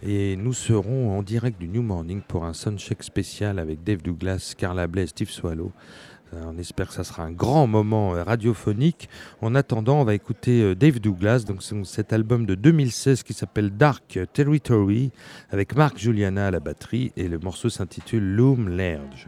[0.01, 4.55] Et nous serons en direct du New Morning pour un soundcheck spécial avec Dave Douglas,
[4.57, 5.71] Carla Blais Steve Swallow.
[6.33, 9.09] Euh, on espère que ça sera un grand moment euh, radiophonique.
[9.41, 13.71] En attendant, on va écouter euh, Dave Douglas, donc cet album de 2016 qui s'appelle
[13.71, 15.11] Dark Territory,
[15.51, 19.27] avec Mark Juliana à la batterie, et le morceau s'intitule Loom Lerge.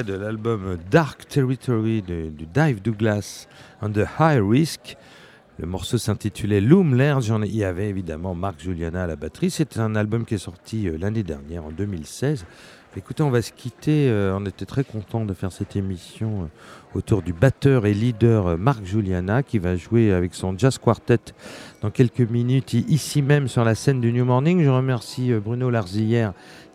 [0.00, 3.46] De l'album Dark Territory de- du Dive Douglas
[3.90, 4.96] the High Risk.
[5.58, 6.94] Le morceau s'intitulait Loom
[7.42, 9.50] ai- Il y avait évidemment Marc Juliana à la batterie.
[9.50, 12.46] C'est un album qui est sorti euh, l'année dernière, en 2016.
[12.96, 14.08] Écoutez, on va se quitter.
[14.08, 18.56] euh, on était très content de faire cette émission euh, autour du batteur et leader
[18.58, 21.18] Marc Juliana qui va jouer avec son jazz quartet
[21.82, 24.62] dans quelques minutes ici même sur la scène du New Morning.
[24.64, 26.32] Je remercie Bruno Larzillière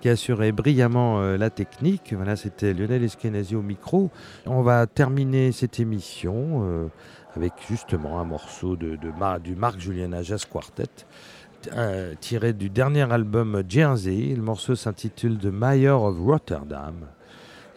[0.07, 2.13] qui a assuré brillamment euh, la technique.
[2.15, 4.09] Voilà, c'était Lionel Eskenazi au micro.
[4.45, 6.87] On va terminer cette émission euh,
[7.35, 8.97] avec justement un morceau de,
[9.43, 10.87] du Marc Juliana Jazz Quartet
[11.75, 14.33] euh, tiré du dernier album Jersey.
[14.33, 16.95] Le morceau s'intitule The Mayor of Rotterdam.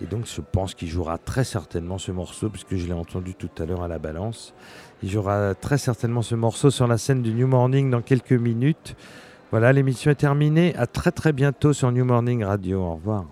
[0.01, 3.51] Et donc je pense qu'il jouera très certainement ce morceau, puisque je l'ai entendu tout
[3.59, 4.55] à l'heure à la balance.
[5.02, 8.94] Il jouera très certainement ce morceau sur la scène du New Morning dans quelques minutes.
[9.51, 10.74] Voilà, l'émission est terminée.
[10.77, 12.82] À très très bientôt sur New Morning Radio.
[12.82, 13.24] Au revoir.